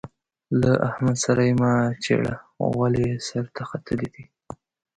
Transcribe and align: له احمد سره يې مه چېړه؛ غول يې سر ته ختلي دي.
له 0.61 0.71
احمد 0.87 1.17
سره 1.25 1.41
يې 1.47 1.53
مه 1.61 1.71
چېړه؛ 2.03 2.33
غول 2.71 2.93
يې 3.05 3.11
سر 3.27 3.45
ته 3.55 3.61
ختلي 3.69 4.07
دي. 4.15 4.23